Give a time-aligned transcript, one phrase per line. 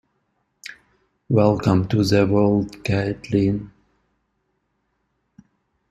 [1.29, 3.69] Welcome to the world Caitlyn.